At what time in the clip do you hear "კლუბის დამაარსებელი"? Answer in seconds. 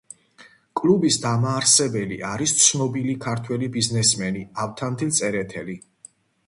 0.79-2.17